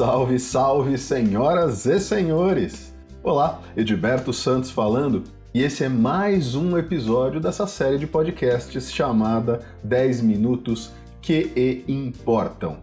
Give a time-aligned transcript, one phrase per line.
[0.00, 2.94] salve, salve, senhoras e senhores!
[3.22, 9.60] Olá, Edilberto Santos falando, e esse é mais um episódio dessa série de podcasts chamada
[9.84, 10.90] 10 Minutos
[11.20, 12.78] que Importam.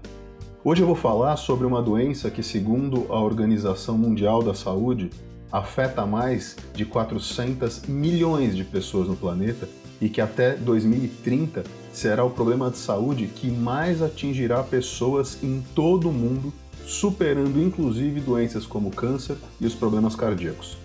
[0.63, 5.09] Hoje eu vou falar sobre uma doença que, segundo a Organização Mundial da Saúde,
[5.51, 9.67] afeta mais de 400 milhões de pessoas no planeta
[9.99, 16.09] e que até 2030 será o problema de saúde que mais atingirá pessoas em todo
[16.09, 16.53] o mundo,
[16.87, 20.77] superando inclusive doenças como câncer e os problemas cardíacos.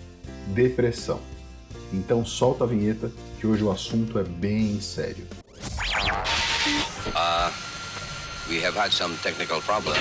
[0.47, 1.19] Depressão.
[1.93, 5.25] Então solta a vinheta que hoje o assunto é bem sério.
[7.15, 7.51] Uh,
[8.49, 9.97] we have had some technical problems.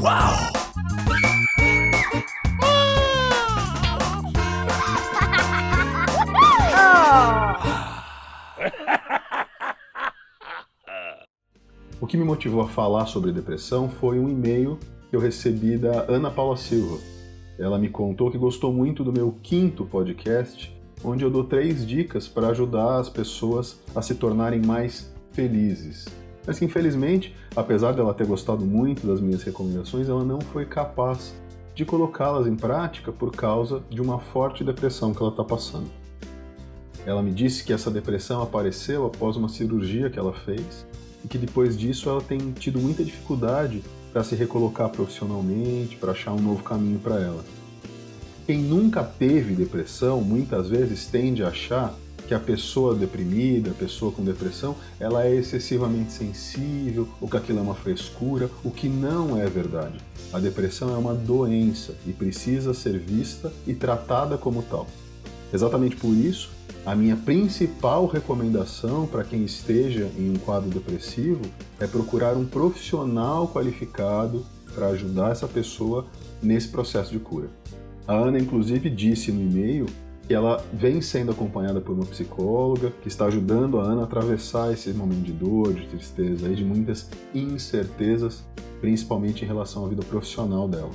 [0.00, 0.57] Wow!
[12.08, 14.78] Que me motivou a falar sobre depressão foi um e-mail
[15.10, 16.96] que eu recebi da Ana Paula Silva.
[17.58, 22.26] Ela me contou que gostou muito do meu quinto podcast, onde eu dou três dicas
[22.26, 26.06] para ajudar as pessoas a se tornarem mais felizes.
[26.46, 31.34] Mas que infelizmente, apesar dela ter gostado muito das minhas recomendações, ela não foi capaz
[31.74, 35.90] de colocá-las em prática por causa de uma forte depressão que ela está passando.
[37.04, 40.87] Ela me disse que essa depressão apareceu após uma cirurgia que ela fez
[41.24, 46.32] e que depois disso ela tem tido muita dificuldade para se recolocar profissionalmente, para achar
[46.32, 47.44] um novo caminho para ela.
[48.46, 51.94] Quem nunca teve depressão muitas vezes tende a achar
[52.26, 57.58] que a pessoa deprimida, a pessoa com depressão, ela é excessivamente sensível ou que aquilo
[57.58, 59.98] é uma frescura, o que não é verdade.
[60.30, 64.86] A depressão é uma doença e precisa ser vista e tratada como tal.
[65.52, 66.50] Exatamente por isso,
[66.88, 71.42] a minha principal recomendação para quem esteja em um quadro depressivo
[71.78, 74.42] é procurar um profissional qualificado
[74.74, 76.06] para ajudar essa pessoa
[76.42, 77.50] nesse processo de cura.
[78.06, 79.84] A Ana, inclusive, disse no e-mail
[80.26, 84.72] que ela vem sendo acompanhada por uma psicóloga que está ajudando a Ana a atravessar
[84.72, 88.42] esse momento de dor, de tristeza e de muitas incertezas,
[88.80, 90.90] principalmente em relação à vida profissional dela.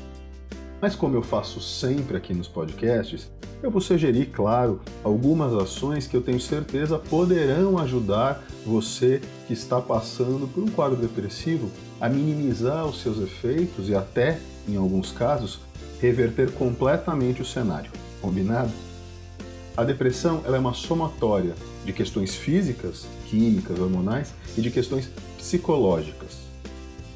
[0.81, 3.31] Mas como eu faço sempre aqui nos podcasts,
[3.63, 9.79] eu vou sugerir, claro, algumas ações que eu tenho certeza poderão ajudar você que está
[9.79, 15.61] passando por um quadro depressivo a minimizar os seus efeitos e até, em alguns casos,
[16.01, 17.89] reverter completamente o cenário.
[18.21, 18.71] Combinado?
[19.77, 26.52] A depressão é uma somatória de questões físicas, químicas, hormonais e de questões psicológicas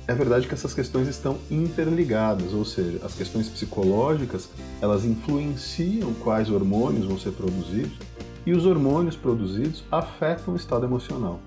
[0.07, 4.49] é verdade que essas questões estão interligadas, ou seja, as questões psicológicas
[4.81, 7.97] elas influenciam quais hormônios vão ser produzidos
[8.45, 11.41] e os hormônios produzidos afetam o estado emocional.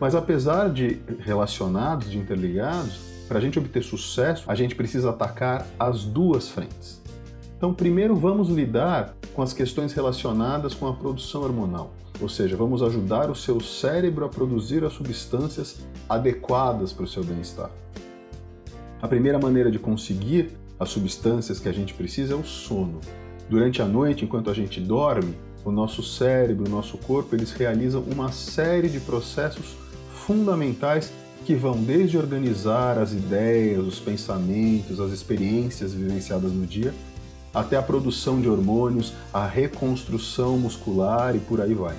[0.00, 5.66] Mas apesar de relacionados, de interligados, para a gente obter sucesso, a gente precisa atacar
[5.76, 7.02] as duas frentes.
[7.56, 11.90] Então, primeiro vamos lidar com as questões relacionadas com a produção hormonal,
[12.20, 15.76] ou seja, vamos ajudar o seu cérebro a produzir as substâncias
[16.08, 17.70] adequadas para o seu bem-estar.
[19.00, 23.00] A primeira maneira de conseguir as substâncias que a gente precisa é o sono.
[23.48, 25.34] Durante a noite, enquanto a gente dorme,
[25.64, 29.76] o nosso cérebro, o nosso corpo, eles realizam uma série de processos
[30.12, 31.12] fundamentais
[31.44, 36.92] que vão desde organizar as ideias, os pensamentos, as experiências vivenciadas no dia,
[37.56, 41.96] até a produção de hormônios, a reconstrução muscular e por aí vai.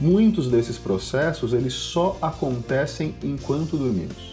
[0.00, 4.30] Muitos desses processos eles só acontecem enquanto dormimos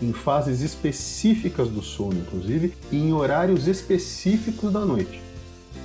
[0.00, 5.20] em fases específicas do sono, inclusive, e em horários específicos da noite.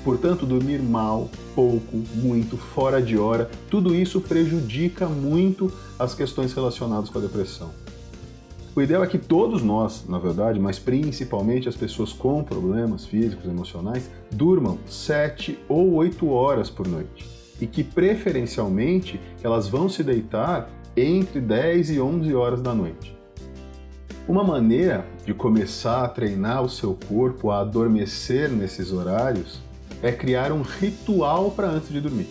[0.03, 7.09] Portanto, dormir mal, pouco, muito, fora de hora, tudo isso prejudica muito as questões relacionadas
[7.09, 7.82] com a depressão.
[8.75, 13.45] O ideal é que todos nós, na verdade, mas principalmente as pessoas com problemas físicos
[13.45, 17.29] emocionais, durmam 7 ou 8 horas por noite.
[17.61, 23.15] E que preferencialmente elas vão se deitar entre 10 e 11 horas da noite.
[24.27, 29.61] Uma maneira de começar a treinar o seu corpo a adormecer nesses horários
[30.01, 32.27] é criar um ritual para antes de dormir.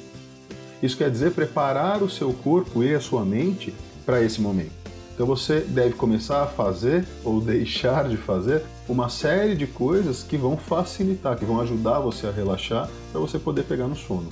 [0.82, 3.72] Isso quer dizer preparar o seu corpo e a sua mente
[4.04, 4.81] para esse momento.
[5.14, 10.36] Então você deve começar a fazer ou deixar de fazer uma série de coisas que
[10.36, 14.28] vão facilitar, que vão ajudar você a relaxar para você poder pegar no sono.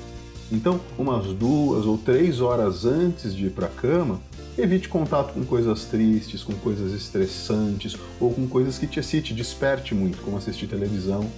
[0.50, 4.20] Então, umas duas ou três horas antes de ir para a cama,
[4.58, 9.94] Evite contato com coisas tristes, com coisas estressantes ou com coisas que te, te desperte
[9.94, 11.30] muito, como assistir televisão,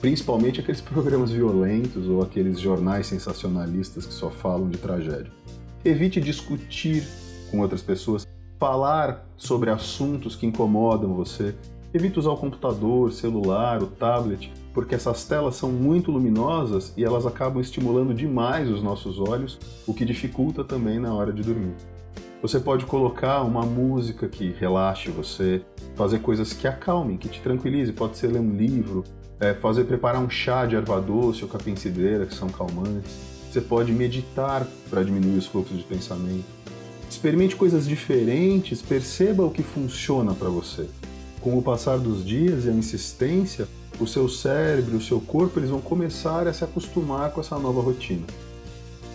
[0.00, 5.30] principalmente aqueles programas violentos ou aqueles jornais sensacionalistas que só falam de tragédia.
[5.84, 7.06] Evite discutir
[7.50, 8.26] com outras pessoas,
[8.58, 11.54] falar sobre assuntos que incomodam você.
[11.94, 17.24] Evite usar o computador, celular, o tablet, porque essas telas são muito luminosas e elas
[17.24, 21.74] acabam estimulando demais os nossos olhos, o que dificulta também na hora de dormir.
[22.42, 25.62] Você pode colocar uma música que relaxe você,
[25.96, 27.92] fazer coisas que acalmem, que te tranquilize.
[27.92, 29.02] Pode ser ler um livro,
[29.40, 33.10] é, fazer preparar um chá de erva doce ou capim cidreira, que são calmantes.
[33.50, 36.44] Você pode meditar para diminuir os fluxos de pensamento.
[37.10, 40.88] Experimente coisas diferentes, perceba o que funciona para você.
[41.40, 43.66] Com o passar dos dias e a insistência,
[43.98, 47.80] o seu cérebro, o seu corpo, eles vão começar a se acostumar com essa nova
[47.80, 48.26] rotina.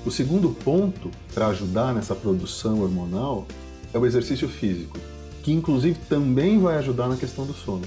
[0.06, 3.48] O segundo ponto para ajudar nessa produção hormonal
[3.94, 4.98] é o exercício físico,
[5.44, 7.84] que inclusive também vai ajudar na questão do sono.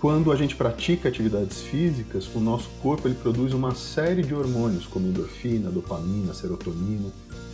[0.00, 4.86] Quando a gente pratica atividades físicas, o nosso corpo ele produz uma série de hormônios,
[4.86, 7.10] como endorfina, dopamina, serotonina,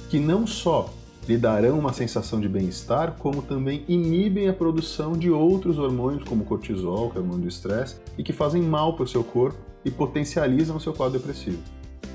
[0.08, 0.92] que não só
[1.28, 6.44] lhe darão uma sensação de bem-estar, como também inibem a produção de outros hormônios, como
[6.44, 9.58] cortisol, que é o hormônio do estresse, e que fazem mal para o seu corpo
[9.84, 11.58] e potencializam o seu quadro depressivo.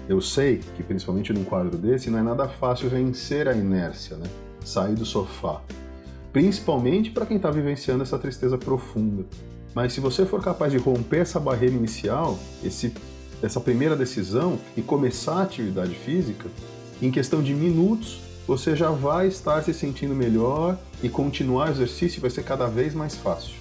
[0.10, 4.26] Eu sei que, principalmente num quadro desse, não é nada fácil vencer a inércia, né?
[4.66, 5.62] sair do sofá.
[6.32, 9.26] Principalmente para quem está vivenciando essa tristeza profunda.
[9.76, 12.94] Mas se você for capaz de romper essa barreira inicial, esse,
[13.44, 16.50] essa primeira decisão e começar a atividade física,
[17.02, 22.22] em questão de minutos, você já vai estar se sentindo melhor e continuar o exercício
[22.22, 23.56] vai ser cada vez mais fácil.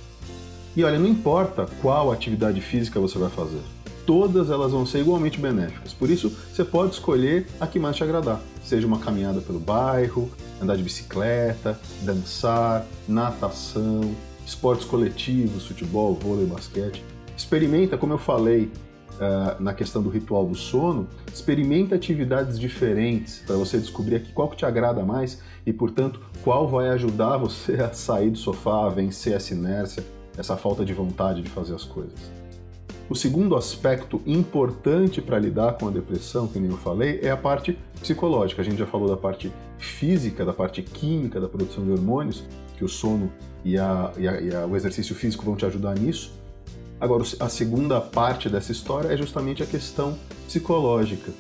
[0.75, 3.61] E olha, não importa qual atividade física você vai fazer
[4.07, 5.93] todas elas vão ser igualmente benéficas.
[5.93, 8.41] Por isso, você pode escolher a que mais te agradar.
[8.65, 10.31] Seja uma caminhada pelo bairro,
[10.61, 14.15] andar de bicicleta, dançar, natação,
[14.47, 17.03] esportes coletivos, futebol, vôlei, basquete.
[17.37, 18.71] Experimenta, como eu falei
[19.15, 24.49] uh, na questão do ritual do sono, experimenta atividades diferentes para você descobrir aqui qual
[24.49, 28.89] que te agrada mais e, portanto, qual vai ajudar você a sair do sofá, a
[28.89, 30.05] vencer essa inércia,
[30.37, 32.43] essa falta de vontade de fazer as coisas.
[33.09, 37.37] O segundo aspecto importante para lidar com a depressão, que nem eu falei, é a
[37.37, 38.63] parte psicológica.
[38.63, 42.45] A gente já falou da parte física, da parte química da produção de hormônios,
[42.77, 43.31] que o sono
[43.65, 46.33] e, a, e, a, e a, o exercício físico vão te ajudar nisso.
[47.03, 50.17] Agora, a segunda parte dessa história é justamente a questão
[50.47, 51.33] psicológica.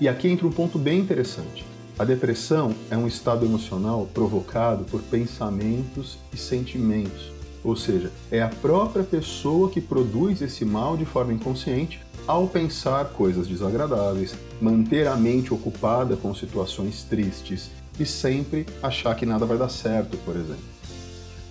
[0.00, 1.64] E aqui entra um ponto bem interessante.
[1.96, 7.36] A depressão é um estado emocional provocado por pensamentos e sentimentos
[7.66, 13.06] ou seja, é a própria pessoa que produz esse mal de forma inconsciente ao pensar
[13.06, 19.58] coisas desagradáveis, manter a mente ocupada com situações tristes e sempre achar que nada vai
[19.58, 20.62] dar certo, por exemplo.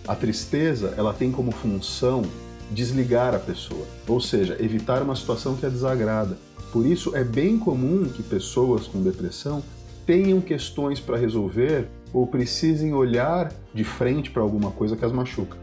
[0.08, 2.24] A tristeza, ela tem como função
[2.72, 6.38] desligar a pessoa, ou seja, evitar uma situação que a desagrada.
[6.72, 9.64] Por isso é bem comum que pessoas com depressão
[10.06, 15.58] tenham questões para resolver ou precisem olhar de frente para alguma coisa que as machuca.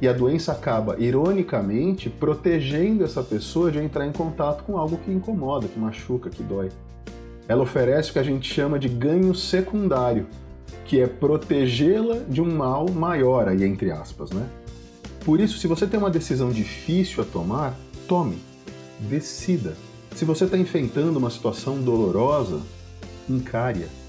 [0.00, 5.12] E a doença acaba, ironicamente, protegendo essa pessoa de entrar em contato com algo que
[5.12, 6.70] incomoda, que machuca, que dói.
[7.46, 10.26] Ela oferece o que a gente chama de ganho secundário,
[10.86, 14.46] que é protegê-la de um mal maior, aí entre aspas, né?
[15.24, 17.78] Por isso, se você tem uma decisão difícil a tomar,
[18.08, 18.38] tome,
[19.00, 19.76] decida.
[20.14, 22.60] Se você está enfrentando uma situação dolorosa,
[23.28, 24.00] encare-a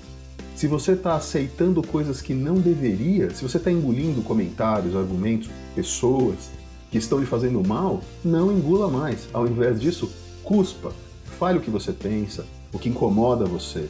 [0.61, 6.51] se você está aceitando coisas que não deveria, se você está engolindo comentários, argumentos, pessoas
[6.91, 9.27] que estão lhe fazendo mal, não engula mais.
[9.33, 10.11] Ao invés disso,
[10.43, 10.91] cuspa.
[11.39, 13.89] Fale o que você pensa, o que incomoda você.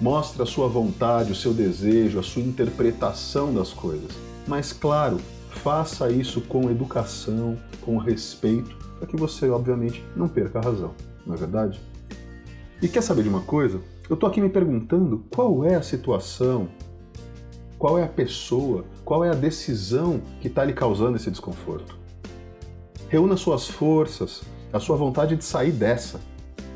[0.00, 4.10] Mostre a sua vontade, o seu desejo, a sua interpretação das coisas.
[4.44, 5.20] Mas, claro,
[5.50, 10.94] faça isso com educação, com respeito, para que você, obviamente, não perca a razão.
[11.26, 11.80] Não é verdade?
[12.80, 13.80] E quer saber de uma coisa?
[14.08, 16.68] Eu estou aqui me perguntando qual é a situação,
[17.78, 21.96] qual é a pessoa, qual é a decisão que está lhe causando esse desconforto.
[23.08, 26.20] Reúna suas forças, a sua vontade de sair dessa.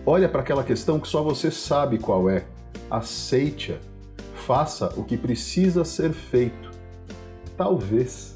[0.05, 2.45] Olha para aquela questão que só você sabe qual é.
[2.91, 3.77] Aceite-a.
[4.35, 6.71] Faça o que precisa ser feito.
[7.57, 8.32] Talvez